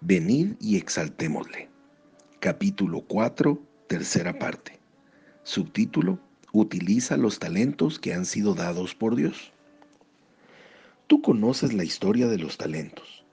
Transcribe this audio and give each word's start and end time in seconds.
Venid 0.00 0.54
y 0.60 0.76
exaltémosle. 0.76 1.68
Capítulo 2.40 3.02
4, 3.02 3.60
tercera 3.88 4.38
parte. 4.38 4.78
Subtítulo, 5.42 6.20
Utiliza 6.52 7.18
los 7.18 7.38
talentos 7.38 7.98
que 7.98 8.14
han 8.14 8.24
sido 8.24 8.54
dados 8.54 8.94
por 8.94 9.16
Dios. 9.16 9.52
Tú 11.06 11.20
conoces 11.20 11.74
la 11.74 11.84
historia 11.84 12.26
de 12.26 12.38
los 12.38 12.56
talentos. 12.56 13.24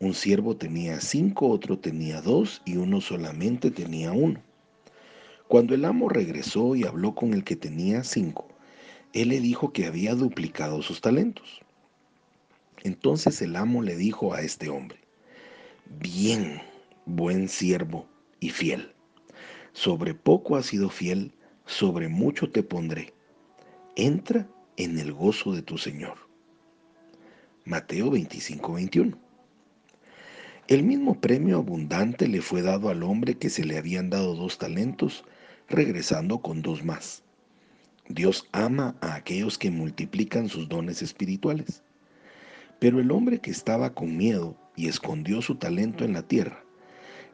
Un 0.00 0.12
siervo 0.12 0.56
tenía 0.56 1.00
cinco, 1.00 1.48
otro 1.48 1.78
tenía 1.78 2.20
dos 2.20 2.62
y 2.64 2.76
uno 2.76 3.00
solamente 3.00 3.70
tenía 3.70 4.10
uno. 4.10 4.42
Cuando 5.46 5.74
el 5.74 5.84
amo 5.84 6.08
regresó 6.08 6.74
y 6.74 6.84
habló 6.84 7.14
con 7.14 7.32
el 7.32 7.44
que 7.44 7.54
tenía 7.54 8.02
cinco, 8.02 8.48
él 9.12 9.28
le 9.28 9.40
dijo 9.40 9.72
que 9.72 9.86
había 9.86 10.16
duplicado 10.16 10.82
sus 10.82 11.00
talentos. 11.00 11.60
Entonces 12.82 13.40
el 13.40 13.54
amo 13.54 13.82
le 13.82 13.96
dijo 13.96 14.34
a 14.34 14.40
este 14.40 14.68
hombre, 14.68 14.98
Bien, 15.96 16.60
buen 17.06 17.48
siervo 17.48 18.06
y 18.40 18.50
fiel. 18.50 18.94
Sobre 19.72 20.12
poco 20.12 20.56
has 20.56 20.66
sido 20.66 20.90
fiel, 20.90 21.32
sobre 21.64 22.08
mucho 22.08 22.50
te 22.50 22.62
pondré. 22.62 23.14
Entra 23.96 24.46
en 24.76 24.98
el 24.98 25.14
gozo 25.14 25.54
de 25.54 25.62
tu 25.62 25.78
Señor. 25.78 26.18
Mateo 27.64 28.10
25, 28.10 28.74
21. 28.74 29.18
El 30.68 30.82
mismo 30.82 31.18
premio 31.22 31.56
abundante 31.56 32.28
le 32.28 32.42
fue 32.42 32.60
dado 32.60 32.90
al 32.90 33.02
hombre 33.02 33.38
que 33.38 33.48
se 33.48 33.64
le 33.64 33.78
habían 33.78 34.10
dado 34.10 34.34
dos 34.34 34.58
talentos, 34.58 35.24
regresando 35.70 36.40
con 36.40 36.60
dos 36.60 36.84
más. 36.84 37.24
Dios 38.10 38.46
ama 38.52 38.94
a 39.00 39.14
aquellos 39.14 39.56
que 39.56 39.70
multiplican 39.70 40.50
sus 40.50 40.68
dones 40.68 41.00
espirituales. 41.00 41.82
Pero 42.78 43.00
el 43.00 43.10
hombre 43.10 43.40
que 43.40 43.50
estaba 43.50 43.94
con 43.94 44.16
miedo 44.16 44.54
y 44.78 44.86
escondió 44.86 45.42
su 45.42 45.56
talento 45.56 46.04
en 46.04 46.12
la 46.12 46.22
tierra, 46.22 46.62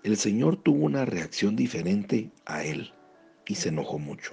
el 0.03 0.16
Señor 0.16 0.57
tuvo 0.57 0.87
una 0.87 1.05
reacción 1.05 1.56
diferente 1.56 2.31
a 2.47 2.64
él 2.64 2.95
y 3.47 3.56
se 3.56 3.69
enojó 3.69 3.98
mucho. 3.98 4.33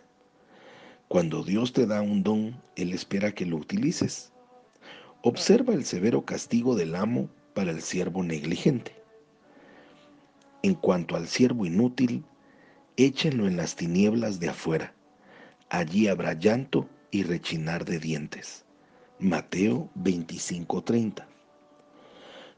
Cuando 1.10 1.44
Dios 1.44 1.74
te 1.74 1.86
da 1.86 2.02
un 2.02 2.24
don, 2.24 2.62
Él 2.78 2.94
espera 2.94 3.34
que 3.34 3.46
lo 3.46 3.58
utilices. 3.58 4.32
Observa 5.24 5.74
el 5.74 5.84
severo 5.84 6.24
castigo 6.24 6.74
del 6.74 6.96
amo 6.96 7.30
para 7.54 7.72
el 7.72 7.82
siervo 7.82 8.24
negligente. 8.24 8.96
En 10.64 10.76
cuanto 10.76 11.18
al 11.18 11.28
siervo 11.28 11.66
inútil, 11.66 12.24
échenlo 12.96 13.46
en 13.46 13.58
las 13.58 13.76
tinieblas 13.76 14.40
de 14.40 14.50
afuera. 14.50 14.94
Allí 15.70 16.08
habrá 16.08 16.32
llanto 16.32 16.88
y 17.12 17.24
rechinar 17.24 17.84
de 17.84 18.00
dientes. 18.00 18.64
Mateo 19.20 19.90
25:30. 19.96 21.31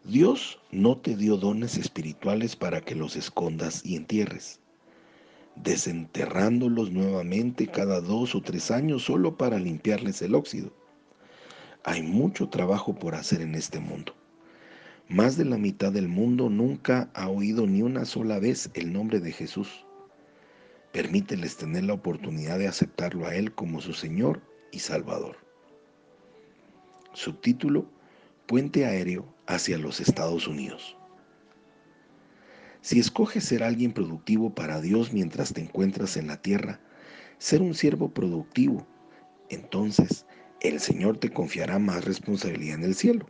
Dios 0.05 0.59
no 0.69 0.97
te 0.97 1.15
dio 1.15 1.37
dones 1.37 1.77
espirituales 1.77 2.57
para 2.57 2.81
que 2.81 2.93
los 2.93 3.15
escondas 3.15 3.85
y 3.85 3.95
entierres, 3.95 4.59
desenterrándolos 5.55 6.91
nuevamente 6.91 7.67
cada 7.67 8.01
dos 8.01 8.35
o 8.35 8.41
tres 8.41 8.69
años 8.69 9.03
solo 9.03 9.37
para 9.37 9.59
limpiarles 9.59 10.21
el 10.21 10.35
óxido. 10.35 10.73
Hay 11.85 12.01
mucho 12.01 12.49
trabajo 12.49 12.93
por 12.93 13.15
hacer 13.15 13.39
en 13.39 13.55
este 13.55 13.79
mundo. 13.79 14.13
Más 15.07 15.37
de 15.37 15.45
la 15.45 15.57
mitad 15.57 15.93
del 15.93 16.09
mundo 16.09 16.49
nunca 16.49 17.09
ha 17.13 17.29
oído 17.29 17.65
ni 17.65 17.81
una 17.81 18.03
sola 18.03 18.39
vez 18.39 18.71
el 18.73 18.91
nombre 18.91 19.21
de 19.21 19.31
Jesús. 19.31 19.85
Permíteles 20.91 21.55
tener 21.55 21.85
la 21.85 21.93
oportunidad 21.93 22.59
de 22.59 22.67
aceptarlo 22.67 23.25
a 23.25 23.35
Él 23.35 23.53
como 23.53 23.79
su 23.79 23.93
Señor 23.93 24.41
y 24.73 24.79
Salvador. 24.79 25.37
Subtítulo, 27.13 27.85
Puente 28.45 28.85
aéreo 28.85 29.33
hacia 29.47 29.77
los 29.77 30.01
Estados 30.01 30.47
Unidos. 30.47 30.97
Si 32.81 32.99
escoges 32.99 33.45
ser 33.45 33.63
alguien 33.63 33.93
productivo 33.93 34.53
para 34.53 34.81
Dios 34.81 35.13
mientras 35.13 35.53
te 35.53 35.61
encuentras 35.61 36.17
en 36.17 36.27
la 36.27 36.41
tierra, 36.41 36.81
ser 37.37 37.61
un 37.61 37.73
siervo 37.73 38.13
productivo, 38.13 38.85
entonces 39.49 40.25
el 40.59 40.81
Señor 40.81 41.17
te 41.17 41.31
confiará 41.31 41.79
más 41.79 42.03
responsabilidad 42.03 42.79
en 42.79 42.83
el 42.83 42.95
cielo. 42.95 43.27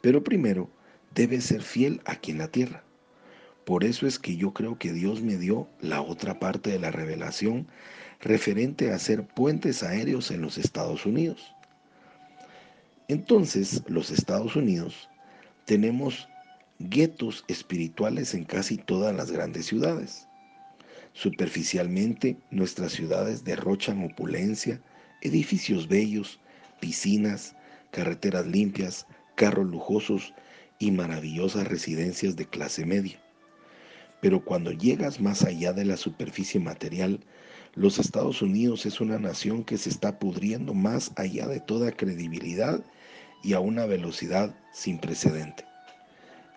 Pero 0.00 0.22
primero, 0.22 0.70
debes 1.14 1.44
ser 1.44 1.62
fiel 1.62 2.00
aquí 2.04 2.30
en 2.30 2.38
la 2.38 2.52
tierra. 2.52 2.84
Por 3.64 3.82
eso 3.82 4.06
es 4.06 4.20
que 4.20 4.36
yo 4.36 4.54
creo 4.54 4.78
que 4.78 4.92
Dios 4.92 5.20
me 5.20 5.36
dio 5.36 5.68
la 5.80 6.00
otra 6.00 6.38
parte 6.38 6.70
de 6.70 6.78
la 6.78 6.92
revelación 6.92 7.66
referente 8.20 8.92
a 8.92 8.94
hacer 8.94 9.26
puentes 9.26 9.82
aéreos 9.82 10.30
en 10.30 10.42
los 10.42 10.58
Estados 10.58 11.06
Unidos. 11.06 11.54
Entonces, 13.10 13.82
los 13.86 14.10
Estados 14.10 14.54
Unidos 14.54 15.08
tenemos 15.64 16.28
guetos 16.78 17.42
espirituales 17.48 18.34
en 18.34 18.44
casi 18.44 18.76
todas 18.76 19.16
las 19.16 19.30
grandes 19.30 19.64
ciudades. 19.64 20.28
Superficialmente, 21.14 22.36
nuestras 22.50 22.92
ciudades 22.92 23.44
derrochan 23.44 24.04
opulencia, 24.04 24.82
edificios 25.22 25.88
bellos, 25.88 26.38
piscinas, 26.80 27.56
carreteras 27.92 28.46
limpias, 28.46 29.06
carros 29.36 29.66
lujosos 29.66 30.34
y 30.78 30.90
maravillosas 30.90 31.66
residencias 31.66 32.36
de 32.36 32.44
clase 32.44 32.84
media. 32.84 33.18
Pero 34.20 34.44
cuando 34.44 34.70
llegas 34.70 35.18
más 35.18 35.44
allá 35.44 35.72
de 35.72 35.86
la 35.86 35.96
superficie 35.96 36.60
material, 36.60 37.20
los 37.74 37.98
Estados 37.98 38.42
Unidos 38.42 38.84
es 38.84 39.00
una 39.00 39.18
nación 39.18 39.64
que 39.64 39.78
se 39.78 39.88
está 39.88 40.18
pudriendo 40.18 40.74
más 40.74 41.10
allá 41.16 41.46
de 41.46 41.60
toda 41.60 41.90
credibilidad 41.92 42.84
y 43.42 43.52
a 43.52 43.60
una 43.60 43.86
velocidad 43.86 44.54
sin 44.72 44.98
precedente. 44.98 45.64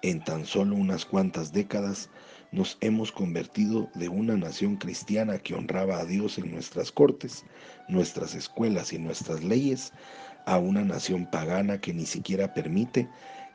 En 0.01 0.23
tan 0.23 0.45
solo 0.45 0.75
unas 0.75 1.05
cuantas 1.05 1.53
décadas 1.53 2.09
nos 2.51 2.77
hemos 2.81 3.11
convertido 3.11 3.89
de 3.93 4.09
una 4.09 4.35
nación 4.35 4.75
cristiana 4.77 5.37
que 5.37 5.53
honraba 5.53 5.99
a 5.99 6.05
Dios 6.05 6.37
en 6.39 6.51
nuestras 6.51 6.91
cortes, 6.91 7.45
nuestras 7.87 8.33
escuelas 8.33 8.93
y 8.93 8.97
nuestras 8.97 9.43
leyes, 9.43 9.93
a 10.45 10.57
una 10.57 10.83
nación 10.83 11.29
pagana 11.29 11.79
que 11.79 11.93
ni 11.93 12.05
siquiera 12.05 12.53
permite 12.53 13.07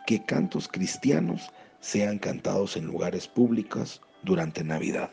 que 0.07 0.25
cantos 0.25 0.69
cristianos 0.69 1.51
sean 1.81 2.19
cantados 2.19 2.77
en 2.77 2.87
lugares 2.87 3.27
públicos 3.27 4.01
durante 4.23 4.63
Navidad. 4.63 5.11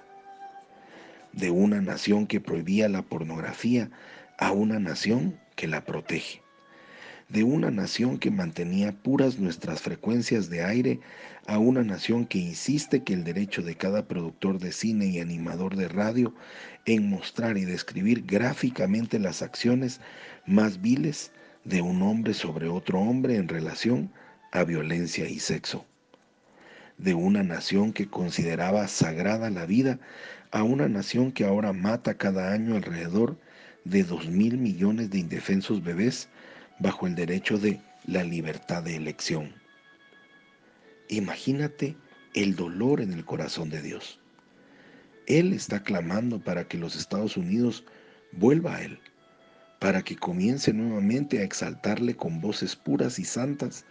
De 1.32 1.50
una 1.50 1.82
nación 1.82 2.28
que 2.28 2.40
prohibía 2.40 2.88
la 2.90 3.02
pornografía 3.02 3.90
a 4.38 4.52
una 4.52 4.80
nación 4.80 5.40
que 5.56 5.68
la 5.68 5.84
protege 5.84 6.43
de 7.30 7.44
una 7.44 7.72
nación 7.72 8.18
que 8.20 8.32
mantenía 8.32 8.92
puras 8.92 9.40
nuestras 9.40 9.82
frecuencias 9.82 10.50
de 10.50 10.64
aire 10.64 11.00
a 11.48 11.58
una 11.58 11.84
nación 11.84 12.26
que 12.26 12.38
insiste 12.38 13.04
que 13.04 13.14
el 13.14 13.24
derecho 13.24 13.62
de 13.62 13.76
cada 13.76 14.08
productor 14.08 14.60
de 14.60 14.72
cine 14.72 15.08
y 15.08 15.20
animador 15.20 15.76
de 15.76 15.88
radio 15.88 16.34
en 16.86 17.10
mostrar 17.10 17.58
y 17.58 17.66
describir 17.66 18.26
gráficamente 18.26 19.20
las 19.20 19.42
acciones 19.42 20.00
más 20.46 20.82
viles 20.82 21.32
de 21.64 21.82
un 21.82 22.02
hombre 22.02 22.34
sobre 22.34 22.68
otro 22.68 23.00
hombre 23.00 23.36
en 23.38 23.48
relación 23.48 24.12
a 24.52 24.64
violencia 24.64 25.28
y 25.28 25.40
sexo. 25.40 25.86
De 26.98 27.14
una 27.14 27.44
nación 27.44 27.94
que 27.94 28.08
consideraba 28.08 28.88
sagrada 28.88 29.50
la 29.50 29.66
vida 29.66 30.00
a 30.52 30.64
una 30.64 30.88
nación 30.88 31.32
que 31.32 31.46
ahora 31.46 31.74
mata 31.74 32.14
cada 32.14 32.54
año 32.54 32.76
alrededor 32.76 33.38
de 33.86 34.04
dos 34.04 34.30
mil 34.30 34.58
millones 34.58 35.10
de 35.10 35.20
indefensos 35.20 35.84
bebés 35.84 36.30
bajo 36.80 37.08
el 37.08 37.16
derecho 37.16 37.58
de 37.58 37.80
la 38.06 38.24
libertad 38.24 38.84
de 38.84 38.96
elección. 38.96 39.54
Imagínate 41.10 41.96
el 42.34 42.56
dolor 42.56 43.02
en 43.02 43.14
el 43.14 43.26
corazón 43.26 43.70
de 43.70 43.82
Dios. 43.82 44.20
Él 45.28 45.54
está 45.54 45.84
clamando 45.84 46.44
para 46.44 46.68
que 46.68 46.78
los 46.78 46.96
Estados 46.96 47.38
Unidos 47.38 47.86
vuelva 48.32 48.76
a 48.76 48.84
Él, 48.84 49.00
para 49.80 50.02
que 50.02 50.16
comience 50.16 50.74
nuevamente 50.74 51.40
a 51.40 51.44
exaltarle 51.44 52.16
con 52.16 52.42
voces 52.42 52.76
puras 52.76 53.20
y 53.20 53.26
santas 53.26 53.86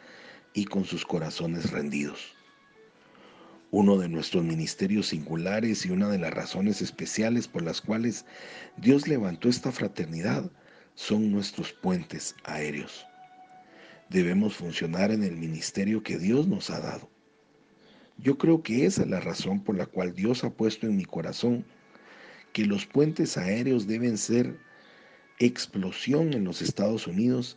y 0.52 0.64
con 0.64 0.84
sus 0.84 1.06
corazones 1.06 1.70
rendidos. 1.70 2.34
Uno 3.70 3.96
de 3.96 4.08
nuestros 4.08 4.44
ministerios 4.44 5.08
singulares 5.08 5.86
y 5.86 5.90
una 5.90 6.10
de 6.10 6.18
las 6.18 6.34
razones 6.34 6.82
especiales 6.82 7.48
por 7.48 7.62
las 7.62 7.80
cuales 7.80 8.26
Dios 8.76 9.08
levantó 9.08 9.48
esta 9.48 9.72
fraternidad 9.72 10.50
son 10.94 11.30
nuestros 11.30 11.72
puentes 11.72 12.34
aéreos. 12.44 13.06
Debemos 14.08 14.54
funcionar 14.54 15.10
en 15.10 15.24
el 15.24 15.36
ministerio 15.36 16.02
que 16.02 16.18
Dios 16.18 16.46
nos 16.46 16.70
ha 16.70 16.80
dado. 16.80 17.08
Yo 18.18 18.36
creo 18.38 18.62
que 18.62 18.84
esa 18.84 19.02
es 19.02 19.08
la 19.08 19.20
razón 19.20 19.64
por 19.64 19.76
la 19.76 19.86
cual 19.86 20.14
Dios 20.14 20.44
ha 20.44 20.50
puesto 20.50 20.86
en 20.86 20.96
mi 20.96 21.04
corazón 21.04 21.64
que 22.52 22.66
los 22.66 22.86
puentes 22.86 23.38
aéreos 23.38 23.86
deben 23.86 24.18
ser 24.18 24.58
explosión 25.38 26.34
en 26.34 26.44
los 26.44 26.62
Estados 26.62 27.06
Unidos 27.06 27.56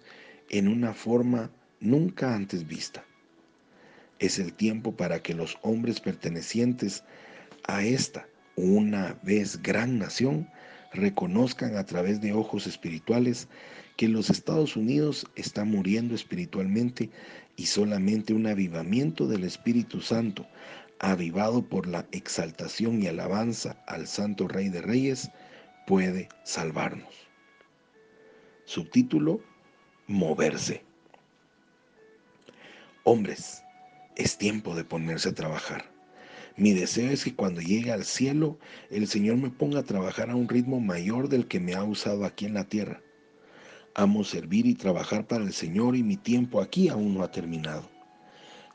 en 0.49 0.67
una 0.67 0.93
forma 0.93 1.51
nunca 1.79 2.33
antes 2.33 2.65
vista. 2.65 3.05
Es 4.19 4.39
el 4.39 4.53
tiempo 4.53 4.95
para 4.95 5.21
que 5.21 5.33
los 5.33 5.57
hombres 5.61 5.99
pertenecientes 5.99 7.03
a 7.67 7.83
esta 7.83 8.27
una 8.55 9.19
vez 9.23 9.61
gran 9.61 9.99
nación 9.99 10.49
reconozcan 10.95 11.77
a 11.77 11.85
través 11.85 12.21
de 12.21 12.33
ojos 12.33 12.67
espirituales 12.67 13.47
que 13.97 14.07
los 14.07 14.29
Estados 14.29 14.75
Unidos 14.75 15.27
están 15.35 15.71
muriendo 15.71 16.15
espiritualmente 16.15 17.09
y 17.55 17.67
solamente 17.67 18.33
un 18.33 18.47
avivamiento 18.47 19.27
del 19.27 19.43
Espíritu 19.43 20.01
Santo, 20.01 20.45
avivado 20.99 21.61
por 21.61 21.87
la 21.87 22.05
exaltación 22.11 23.01
y 23.01 23.07
alabanza 23.07 23.77
al 23.87 24.07
Santo 24.07 24.47
Rey 24.47 24.69
de 24.69 24.81
Reyes, 24.81 25.29
puede 25.85 26.29
salvarnos. 26.43 27.13
Subtítulo, 28.65 29.41
moverse. 30.07 30.83
Hombres, 33.03 33.63
es 34.15 34.37
tiempo 34.37 34.75
de 34.75 34.83
ponerse 34.83 35.29
a 35.29 35.35
trabajar. 35.35 35.94
Mi 36.57 36.71
deseo 36.71 37.11
es 37.11 37.25
que 37.25 37.35
cuando 37.35 37.59
llegue 37.59 37.91
al 37.91 38.05
cielo, 38.05 38.57
el 38.89 39.07
Señor 39.07 39.35
me 39.35 39.49
ponga 39.49 39.79
a 39.79 39.83
trabajar 39.83 40.29
a 40.29 40.37
un 40.37 40.47
ritmo 40.47 40.79
mayor 40.79 41.27
del 41.27 41.47
que 41.47 41.59
me 41.59 41.73
ha 41.73 41.83
usado 41.83 42.23
aquí 42.23 42.45
en 42.45 42.53
la 42.53 42.63
tierra. 42.63 43.01
Amo 43.93 44.23
servir 44.23 44.65
y 44.65 44.75
trabajar 44.75 45.27
para 45.27 45.43
el 45.43 45.51
Señor 45.51 45.97
y 45.97 46.03
mi 46.03 46.15
tiempo 46.15 46.61
aquí 46.61 46.87
aún 46.87 47.13
no 47.13 47.23
ha 47.23 47.31
terminado. 47.31 47.89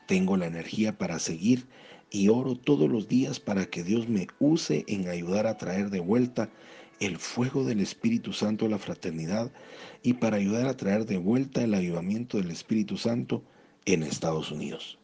Tengo 0.07 0.37
la 0.37 0.45
energía 0.45 0.97
para 0.97 1.17
seguir 1.17 1.65
y 2.11 2.27
oro 2.27 2.55
todos 2.55 2.87
los 2.87 3.07
días 3.07 3.39
para 3.39 3.65
que 3.65 3.83
Dios 3.83 4.07
me 4.07 4.27
use 4.39 4.83
en 4.87 5.07
ayudar 5.09 5.47
a 5.47 5.57
traer 5.57 5.89
de 5.89 6.01
vuelta 6.01 6.49
el 6.99 7.17
fuego 7.17 7.63
del 7.63 7.79
Espíritu 7.79 8.31
Santo 8.31 8.67
a 8.67 8.69
la 8.69 8.77
fraternidad 8.77 9.51
y 10.03 10.13
para 10.13 10.37
ayudar 10.37 10.67
a 10.67 10.77
traer 10.77 11.07
de 11.07 11.17
vuelta 11.17 11.63
el 11.63 11.73
avivamiento 11.73 12.37
del 12.37 12.51
Espíritu 12.51 12.97
Santo 12.97 13.43
en 13.85 14.03
Estados 14.03 14.51
Unidos. 14.51 15.00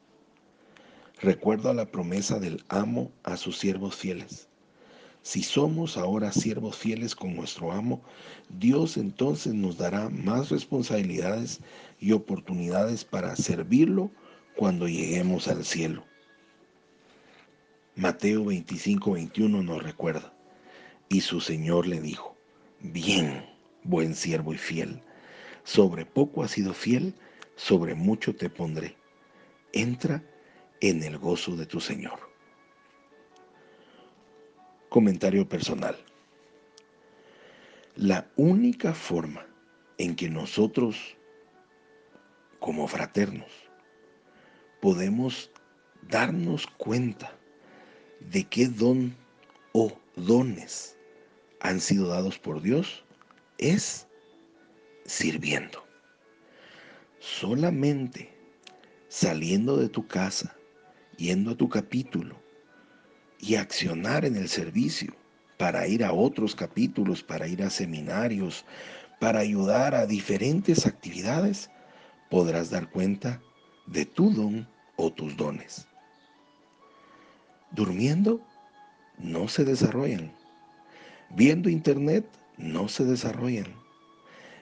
Recuerdo 1.21 1.73
la 1.73 1.87
promesa 1.87 2.37
del 2.37 2.63
amo 2.67 3.11
a 3.23 3.37
sus 3.37 3.57
siervos 3.57 3.95
fieles. 3.95 4.47
Si 5.23 5.41
somos 5.41 5.97
ahora 5.97 6.31
siervos 6.31 6.77
fieles 6.77 7.15
con 7.15 7.35
nuestro 7.35 7.71
amo, 7.71 8.03
Dios 8.49 8.97
entonces 8.97 9.55
nos 9.55 9.79
dará 9.79 10.09
más 10.09 10.49
responsabilidades 10.49 11.59
y 11.99 12.11
oportunidades 12.11 13.03
para 13.03 13.35
servirlo 13.35 14.11
cuando 14.55 14.87
lleguemos 14.87 15.47
al 15.47 15.65
cielo. 15.65 16.05
Mateo 17.95 18.45
25, 18.45 19.13
21 19.13 19.63
nos 19.63 19.81
recuerda. 19.81 20.31
Y 21.09 21.21
su 21.21 21.41
Señor 21.41 21.87
le 21.87 21.99
dijo, 21.99 22.37
bien, 22.79 23.43
buen 23.83 24.13
siervo 24.13 24.53
y 24.53 24.57
fiel, 24.59 25.01
sobre 25.63 26.05
poco 26.05 26.43
has 26.43 26.51
sido 26.51 26.75
fiel, 26.75 27.15
sobre 27.55 27.95
mucho 27.95 28.35
te 28.35 28.51
pondré. 28.51 28.95
Entra 29.73 30.23
en 30.81 31.03
el 31.03 31.17
gozo 31.17 31.55
de 31.55 31.65
tu 31.65 31.79
Señor. 31.79 32.19
Comentario 34.89 35.47
personal. 35.47 35.97
La 37.95 38.29
única 38.35 38.93
forma 38.93 39.45
en 39.97 40.15
que 40.15 40.29
nosotros, 40.29 41.17
como 42.59 42.87
fraternos, 42.87 43.51
podemos 44.81 45.51
darnos 46.03 46.67
cuenta 46.77 47.31
de 48.19 48.43
qué 48.43 48.67
don 48.67 49.15
o 49.73 49.91
dones 50.15 50.97
han 51.59 51.79
sido 51.81 52.07
dados 52.07 52.37
por 52.37 52.61
Dios 52.61 53.03
es 53.57 54.07
sirviendo. 55.05 55.83
Solamente 57.19 58.31
saliendo 59.07 59.77
de 59.77 59.89
tu 59.89 60.07
casa, 60.07 60.56
yendo 61.17 61.51
a 61.51 61.55
tu 61.55 61.67
capítulo, 61.69 62.35
y 63.39 63.55
accionar 63.55 64.25
en 64.25 64.35
el 64.35 64.49
servicio 64.49 65.13
para 65.57 65.87
ir 65.87 66.03
a 66.03 66.13
otros 66.13 66.55
capítulos, 66.55 67.23
para 67.23 67.47
ir 67.47 67.63
a 67.63 67.69
seminarios, 67.69 68.65
para 69.19 69.39
ayudar 69.39 69.95
a 69.95 70.05
diferentes 70.05 70.85
actividades, 70.85 71.69
podrás 72.29 72.69
dar 72.69 72.89
cuenta 72.89 73.41
de 73.87 74.05
tu 74.05 74.31
don 74.31 74.67
o 74.95 75.11
tus 75.11 75.35
dones. 75.35 75.87
Durmiendo, 77.71 78.41
no 79.17 79.47
se 79.47 79.65
desarrollan. 79.65 80.31
Viendo 81.29 81.69
internet, 81.69 82.25
no 82.57 82.87
se 82.87 83.03
desarrollan. 83.03 83.67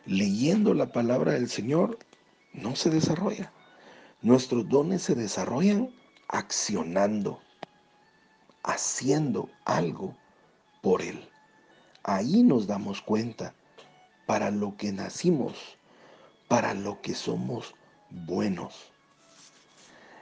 Leyendo 0.05 0.73
la 0.73 0.91
palabra 0.91 1.33
del 1.33 1.49
Señor, 1.49 1.99
no 2.53 2.75
se 2.75 2.89
desarrolla. 2.89 3.51
Nuestros 4.21 4.67
dones 4.69 5.01
se 5.01 5.15
desarrollan 5.15 5.89
accionando 6.27 7.42
haciendo 8.66 9.50
algo 9.63 10.16
por 10.81 11.01
Él. 11.01 11.27
Ahí 12.04 12.44
nos 12.44 12.68
damos 12.68 13.01
cuenta 13.01 13.54
para 14.25 14.51
lo 14.51 14.75
que 14.75 14.92
nacimos, 14.92 15.77
para 16.48 16.74
lo 16.74 17.01
que 17.01 17.13
somos 17.13 17.75
buenos. 18.10 18.92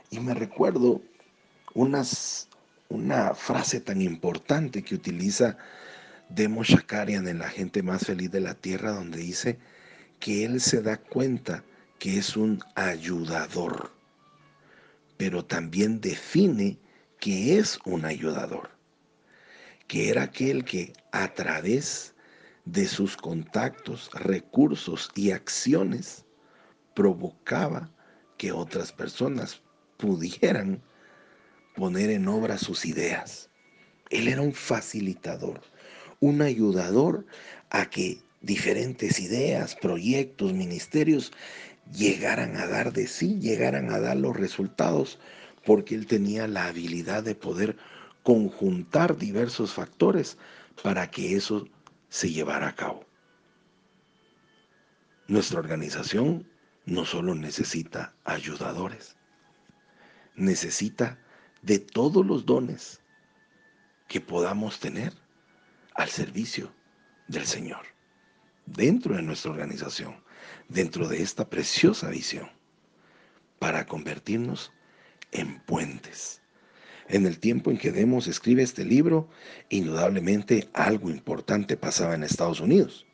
Y 0.10 0.20
me 0.20 0.34
recuerdo 0.34 1.02
unas, 1.74 2.50
una 2.90 3.34
frase 3.34 3.80
tan 3.80 4.02
importante 4.02 4.84
que 4.84 4.96
utiliza 4.96 5.58
Demo 6.30 6.64
Shakarian 6.64 7.28
en 7.28 7.40
La 7.40 7.50
gente 7.50 7.82
más 7.82 8.06
feliz 8.06 8.32
de 8.32 8.42
la 8.42 8.54
tierra, 8.54 8.92
donde 8.92 9.20
dice 9.20 9.58
que 10.20 10.46
él 10.46 10.62
se 10.62 10.82
da 10.82 10.98
cuenta 10.98 11.64
que 12.00 12.18
es 12.18 12.36
un 12.38 12.62
ayudador, 12.76 13.92
pero 15.24 15.46
también 15.46 16.02
define 16.02 16.78
que 17.22 17.58
es 17.58 17.80
un 17.86 18.04
ayudador, 18.04 18.70
que 19.88 20.10
era 20.10 20.24
aquel 20.24 20.66
que 20.66 20.92
a 21.14 21.34
través 21.34 22.14
de 22.66 22.86
sus 22.86 23.16
contactos, 23.16 24.10
recursos 24.16 25.10
y 25.16 25.31
acciones 25.31 26.25
provocaba 26.94 27.90
que 28.38 28.52
otras 28.52 28.92
personas 28.92 29.62
pudieran 29.96 30.84
poner 31.78 32.10
en 32.10 32.28
obra 32.28 32.58
sus 32.58 32.86
ideas. 32.86 33.50
Él 34.10 34.28
era 34.28 34.42
un 34.42 34.52
facilitador, 34.52 35.62
un 36.19 36.42
ayudador 36.42 37.26
a 37.69 37.90
que 37.90 38.18
diferentes 38.42 39.22
ideas, 39.22 39.74
proyectos, 39.74 40.52
ministerios 40.52 41.31
llegaran 41.91 42.57
a 42.57 42.68
dar 42.68 42.94
de 42.94 43.07
sí, 43.07 43.39
llegaran 43.39 43.91
a 43.91 44.00
dar 44.00 44.18
los 44.18 44.35
resultados 44.35 45.19
porque 45.65 45.95
él 45.95 46.07
tenía 46.07 46.47
la 46.47 46.68
habilidad 46.68 47.24
de 47.24 47.35
poder 47.35 47.77
conjuntar 48.24 49.18
diversos 49.18 49.74
factores 49.74 50.38
para 50.81 51.09
que 51.09 51.35
eso 51.35 51.68
se 52.09 52.31
llevara 52.31 52.69
a 52.69 52.75
cabo. 52.75 53.06
Nuestra 55.27 55.59
organización 55.59 56.47
no 56.85 57.06
solo 57.06 57.33
necesita 57.35 58.13
ayudadores, 58.25 59.15
necesita 60.35 61.18
de 61.62 61.80
todos 61.80 62.25
los 62.25 62.45
dones 62.45 63.02
que 64.07 64.19
podamos 64.19 64.80
tener 64.80 65.13
al 65.95 66.09
servicio 66.09 66.73
del 67.28 67.45
Señor, 67.45 67.85
dentro 68.66 69.16
de 69.16 69.22
nuestra 69.22 69.52
organización, 69.52 70.16
dentro 70.70 71.08
de 71.08 71.22
esta 71.22 71.50
preciosa 71.50 72.10
visión, 72.10 72.50
para 73.60 73.86
convertirnos 73.86 74.72
en 75.32 75.60
puentes. 75.62 76.42
En 77.08 77.26
el 77.26 77.40
tiempo 77.40 77.70
en 77.70 77.78
que 77.78 77.92
Demos 77.92 78.28
escribe 78.28 78.64
este 78.64 78.86
libro, 78.86 79.30
indudablemente 79.70 80.70
algo 80.74 81.10
importante 81.10 81.76
pasaba 81.76 82.16
en 82.16 82.24
Estados 82.24 82.60
Unidos. 82.60 83.06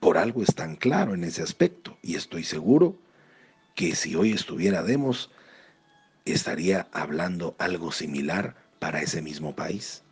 Por 0.00 0.18
algo 0.18 0.42
es 0.42 0.54
tan 0.54 0.76
claro 0.76 1.14
en 1.14 1.24
ese 1.24 1.42
aspecto 1.42 1.98
y 2.02 2.16
estoy 2.16 2.44
seguro 2.44 2.98
que 3.74 3.94
si 3.94 4.14
hoy 4.16 4.32
estuviera 4.32 4.82
Demos, 4.82 5.30
estaría 6.24 6.88
hablando 6.92 7.54
algo 7.58 7.92
similar 7.92 8.56
para 8.78 9.00
ese 9.00 9.22
mismo 9.22 9.54
país. 9.54 10.02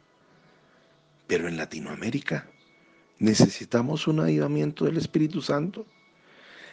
Pero 1.27 1.49
en 1.49 1.57
Latinoamérica 1.57 2.49
necesitamos 3.19 4.07
un 4.07 4.21
avivamiento 4.21 4.85
del 4.85 4.97
Espíritu 4.97 5.43
Santo. 5.43 5.87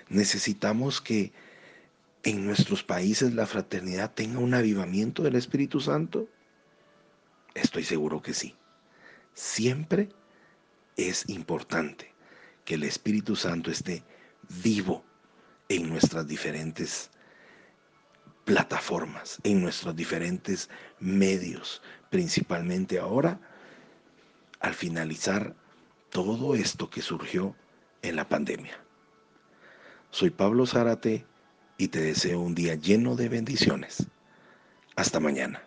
Necesitamos 0.09 1.01
que 1.01 1.31
en 2.23 2.45
nuestros 2.45 2.83
países 2.83 3.33
la 3.33 3.45
fraternidad 3.45 4.13
tenga 4.13 4.39
un 4.39 4.53
avivamiento 4.53 5.23
del 5.23 5.35
Espíritu 5.35 5.79
Santo? 5.79 6.27
Estoy 7.53 7.83
seguro 7.83 8.21
que 8.21 8.33
sí. 8.33 8.55
Siempre 9.33 10.09
es 10.97 11.27
importante 11.29 12.13
que 12.65 12.75
el 12.75 12.83
Espíritu 12.83 13.35
Santo 13.35 13.71
esté 13.71 14.03
vivo 14.63 15.03
en 15.69 15.89
nuestras 15.89 16.27
diferentes 16.27 17.09
plataformas, 18.45 19.39
en 19.43 19.61
nuestros 19.61 19.95
diferentes 19.95 20.69
medios, 20.99 21.81
principalmente 22.09 22.99
ahora, 22.99 23.39
al 24.59 24.73
finalizar 24.73 25.55
todo 26.13 26.53
esto 26.53 26.91
que 26.91 27.01
surgió 27.01 27.55
en 28.03 28.15
la 28.15 28.29
pandemia. 28.29 28.79
Soy 30.11 30.29
Pablo 30.29 30.67
Zárate 30.67 31.25
y 31.77 31.87
te 31.87 31.99
deseo 32.01 32.39
un 32.39 32.53
día 32.53 32.75
lleno 32.75 33.15
de 33.15 33.29
bendiciones. 33.29 34.07
Hasta 34.95 35.19
mañana. 35.19 35.63